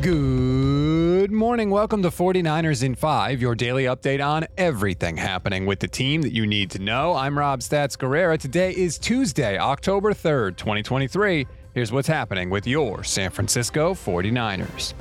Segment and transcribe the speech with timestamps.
[0.00, 1.68] Good morning.
[1.68, 6.32] Welcome to 49ers in 5, your daily update on everything happening with the team that
[6.32, 7.14] you need to know.
[7.14, 8.38] I'm Rob Stats Guerrera.
[8.38, 11.46] Today is Tuesday, October 3rd, 2023.
[11.74, 14.94] Here's what's happening with your San Francisco 49ers.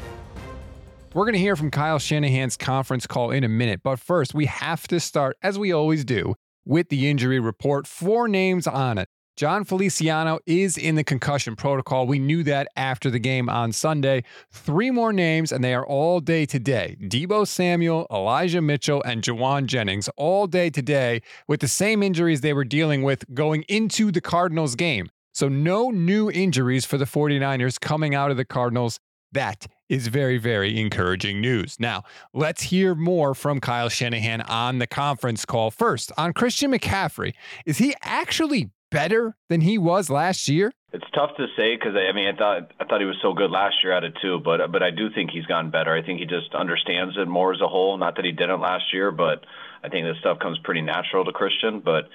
[1.13, 4.48] We're going to hear from Kyle Shanahan's conference call in a minute, but first, we
[4.48, 6.35] have to start, as we always do,
[6.67, 7.88] with the injury report.
[7.88, 9.09] Four names on it.
[9.38, 12.07] Jon Feliciano is in the concussion protocol.
[12.07, 14.24] We knew that after the game on Sunday.
[14.51, 16.98] Three more names, and they are all day today.
[16.99, 22.54] Deebo Samuel, Elijah Mitchell, and Jauan Jennings, all day today with the same injuries they
[22.54, 25.12] were dealing with going into the Cardinals game.
[25.35, 28.99] So, no new injuries for the 49ers coming out of the Cardinals.
[29.38, 31.80] That is very, very encouraging news.
[31.80, 32.02] Now,
[32.34, 35.70] let's hear more from Kyle Shanahan on the conference call.
[35.70, 40.71] First, on Christian McCaffrey, is he actually better than he was last year?
[40.91, 43.52] It's tough to say because I mean I thought I thought he was so good
[43.52, 45.93] last year at it too, but but I do think he's gotten better.
[45.93, 47.96] I think he just understands it more as a whole.
[47.96, 49.46] Not that he didn't last year, but
[49.84, 51.82] I think this stuff comes pretty natural to Christian.
[51.82, 52.10] But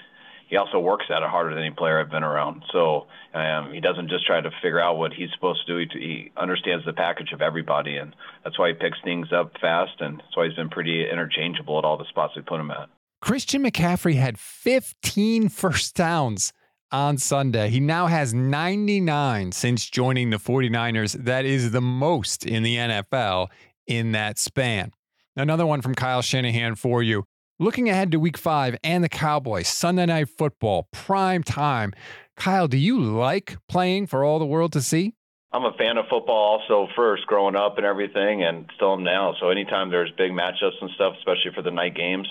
[0.53, 2.63] he also works at it harder than any player I've been around.
[2.73, 5.89] So um, he doesn't just try to figure out what he's supposed to do.
[5.99, 9.99] He, he understands the package of everybody, and that's why he picks things up fast,
[10.01, 12.91] and that's why he's been pretty interchangeable at all the spots we put him at.
[13.23, 16.53] Christian McCaffrey had 15 first downs
[16.91, 17.71] on Sunday.
[17.71, 21.15] He now has 99 since joining the 49ers.
[21.25, 23.49] That is the most in the NFL
[23.87, 24.93] in that span.
[25.35, 27.25] Another one from Kyle Shanahan for you.
[27.59, 31.93] Looking ahead to week five and the Cowboys, Sunday night football, prime time.
[32.35, 35.15] Kyle, do you like playing for all the world to see?
[35.53, 39.35] I'm a fan of football also first growing up and everything and still am now.
[39.39, 42.27] So anytime there's big matchups and stuff, especially for the night games,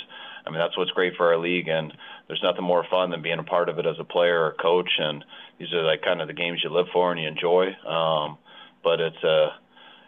[0.46, 1.94] I mean that's what's great for our league and
[2.28, 4.90] there's nothing more fun than being a part of it as a player or coach.
[4.98, 5.24] And
[5.60, 7.68] these are like kind of the games you live for and you enjoy.
[7.88, 8.40] Um,
[8.84, 9.50] but it's a,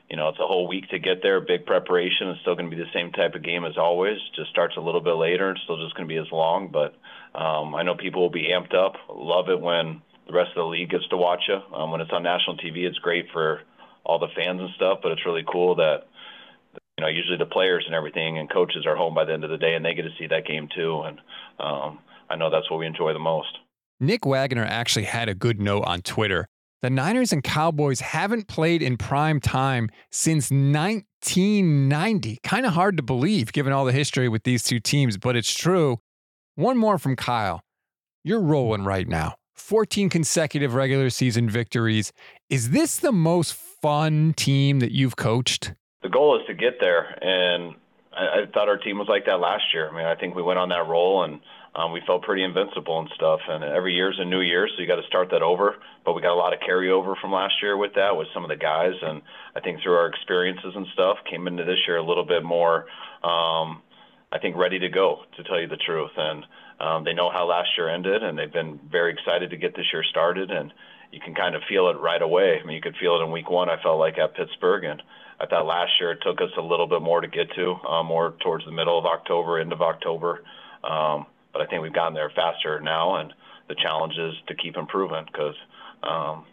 [0.10, 1.40] you know, it's a whole week to get there.
[1.42, 2.30] Big preparation.
[2.30, 4.18] It's still going to be the same type of game as always.
[4.36, 5.52] Just starts a little bit later.
[5.52, 6.70] It's still just going to be as long.
[6.72, 6.96] But
[7.38, 8.94] um, I know people will be amped up.
[9.10, 11.56] Love it when the rest of the league gets to watch you.
[11.76, 13.62] Um, when it's on national TV, it's great for
[14.06, 15.00] all the fans and stuff.
[15.02, 16.08] But it's really cool that
[16.98, 19.50] you know usually the players and everything and coaches are home by the end of
[19.50, 21.02] the day and they get to see that game too.
[21.02, 21.20] And
[21.60, 22.00] um,
[22.30, 23.58] I know that's what we enjoy the most.
[24.00, 26.48] Nick Wagoner actually had a good note on Twitter.
[26.84, 32.40] The Niners and Cowboys haven't played in prime time since 1990.
[32.44, 35.54] Kind of hard to believe given all the history with these two teams, but it's
[35.54, 36.02] true.
[36.56, 37.62] One more from Kyle.
[38.26, 39.36] You're rolling right now.
[39.56, 42.12] 14 consecutive regular season victories.
[42.50, 45.74] Is this the most fun team that you've coached?
[46.02, 47.18] The goal is to get there.
[47.24, 47.76] And
[48.12, 49.90] I, I thought our team was like that last year.
[49.90, 51.40] I mean, I think we went on that roll and
[51.76, 53.40] um, we felt pretty invincible and stuff.
[53.48, 55.76] And every year is a new year, so you got to start that over.
[56.06, 58.50] But we got a lot of carryover from last year with that, with some of
[58.50, 58.94] the guys.
[59.02, 59.22] And
[59.56, 62.86] I think through our experiences and stuff, came into this year a little bit more,
[63.24, 63.82] um,
[64.32, 66.12] I think, ready to go, to tell you the truth.
[66.16, 66.46] And
[66.80, 69.86] um, they know how last year ended, and they've been very excited to get this
[69.92, 70.52] year started.
[70.52, 70.72] And
[71.12, 72.60] you can kind of feel it right away.
[72.62, 74.84] I mean, you could feel it in week one, I felt like, at Pittsburgh.
[74.84, 75.02] And
[75.40, 78.04] I thought last year it took us a little bit more to get to, uh,
[78.04, 80.44] more towards the middle of October, end of October.
[80.84, 83.34] Um, but I think we've gotten there faster now, and
[83.70, 85.56] the challenge is to keep improving because
[86.04, 86.46] um,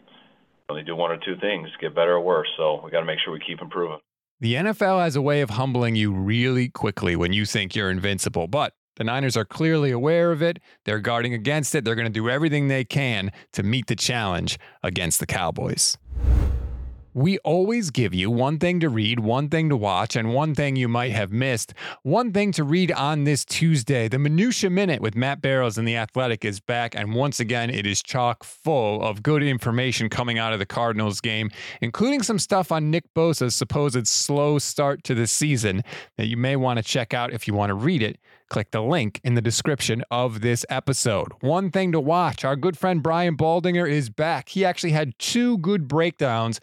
[0.69, 2.47] only do one or two things, get better or worse.
[2.57, 3.99] So we got to make sure we keep improving.
[4.39, 8.47] The NFL has a way of humbling you really quickly when you think you're invincible,
[8.47, 10.59] but the Niners are clearly aware of it.
[10.85, 11.85] They're guarding against it.
[11.85, 15.97] They're going to do everything they can to meet the challenge against the Cowboys.
[17.13, 20.77] We always give you one thing to read, one thing to watch, and one thing
[20.77, 21.73] you might have missed.
[22.03, 24.07] One thing to read on this Tuesday.
[24.07, 27.85] The Minutia Minute with Matt Barrows and The Athletic is back, and once again, it
[27.85, 31.49] is chock full of good information coming out of the Cardinals game,
[31.81, 35.83] including some stuff on Nick Bosa's supposed slow start to the season
[36.17, 38.19] that you may want to check out if you want to read it.
[38.51, 41.31] click the link in the description of this episode.
[41.39, 44.49] One thing to watch our good friend Brian Baldinger is back.
[44.49, 46.59] He actually had two good breakdowns.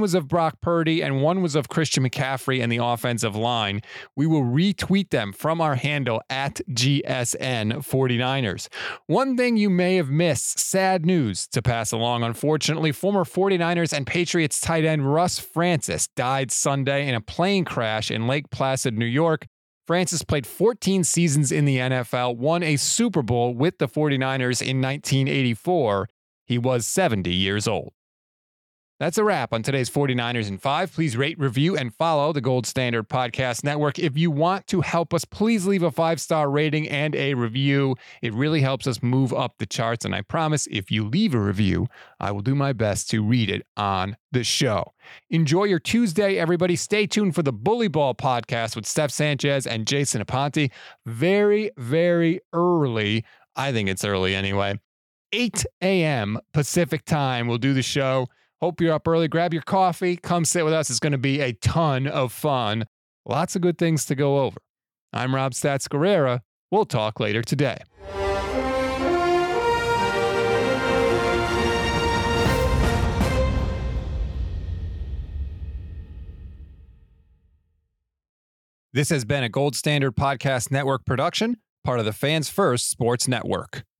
[0.00, 3.80] Was of Brock Purdy, and one was of Christian McCaffrey and the offensive line.
[4.16, 8.68] We will retweet them from our handle at GSN49ers.
[9.06, 12.24] One thing you may have missed sad news to pass along.
[12.24, 18.10] Unfortunately, former 49ers and Patriots tight end Russ Francis died Sunday in a plane crash
[18.10, 19.46] in Lake Placid, New York.
[19.86, 24.82] Francis played 14 seasons in the NFL, won a Super Bowl with the 49ers in
[24.82, 26.08] 1984.
[26.44, 27.92] He was 70 years old.
[28.98, 30.90] That's a wrap on today's 49ers in 5.
[30.90, 33.98] Please rate, review, and follow the Gold Standard Podcast Network.
[33.98, 37.96] If you want to help us, please leave a five star rating and a review.
[38.22, 40.06] It really helps us move up the charts.
[40.06, 41.88] And I promise if you leave a review,
[42.20, 44.94] I will do my best to read it on the show.
[45.28, 46.74] Enjoy your Tuesday, everybody.
[46.74, 50.70] Stay tuned for the Bully Ball podcast with Steph Sanchez and Jason Aponte.
[51.04, 53.26] Very, very early.
[53.56, 54.80] I think it's early anyway.
[55.34, 56.38] 8 a.m.
[56.54, 57.46] Pacific time.
[57.46, 58.28] We'll do the show.
[58.62, 59.28] Hope you're up early.
[59.28, 60.16] Grab your coffee.
[60.16, 60.88] Come sit with us.
[60.88, 62.86] It's going to be a ton of fun.
[63.26, 64.58] Lots of good things to go over.
[65.12, 66.40] I'm Rob Stats Guerrera.
[66.70, 67.78] We'll talk later today.
[78.92, 83.28] This has been a Gold Standard Podcast Network production, part of the Fans First Sports
[83.28, 83.86] Network.